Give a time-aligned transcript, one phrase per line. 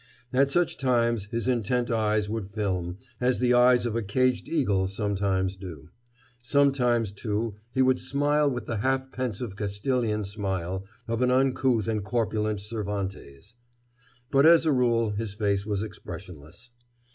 [0.33, 4.87] At such times his intent eyes would film, as the eyes of a caged eagle
[4.87, 5.91] sometimes do.
[6.41, 12.03] Sometimes, too, he would smile with the half pensive Castilian smile of an uncouth and
[12.03, 13.55] corpulent Cervantes.
[14.31, 16.71] But as a rule his face was expressionless.